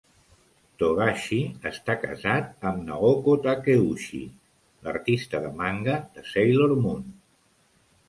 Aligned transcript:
Togashi 0.83 1.41
està 1.71 1.97
casat 2.05 2.67
amb 2.71 2.83
Naoko 2.89 3.37
Takeuchi, 3.45 4.25
l'artista 4.89 5.45
de 5.47 5.57
manga 5.63 6.03
de 6.19 6.29
Sailor 6.35 6.79
Moon. 6.85 7.11